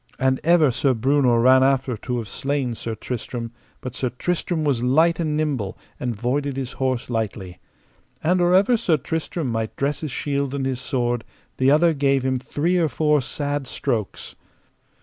And 0.17 0.39
ever 0.43 0.71
Sir 0.71 0.95
Breunor 0.95 1.41
ran 1.43 1.61
after 1.61 1.95
to 1.95 2.17
have 2.17 2.27
slain 2.27 2.73
Sir 2.73 2.95
Tristram, 2.95 3.51
but 3.81 3.93
Sir 3.93 4.09
Tristram 4.09 4.63
was 4.63 4.81
light 4.81 5.19
and 5.19 5.37
nimble, 5.37 5.77
and 5.99 6.15
voided 6.15 6.57
his 6.57 6.71
horse 6.71 7.07
lightly. 7.07 7.59
And 8.23 8.41
or 8.41 8.55
ever 8.55 8.77
Sir 8.77 8.97
Tristram 8.97 9.51
might 9.51 9.75
dress 9.75 10.01
his 10.01 10.09
shield 10.09 10.55
and 10.55 10.65
his 10.65 10.81
sword 10.81 11.23
the 11.57 11.69
other 11.69 11.93
gave 11.93 12.23
him 12.25 12.37
three 12.37 12.79
or 12.79 12.89
four 12.89 13.21
sad 13.21 13.67
strokes. 13.67 14.35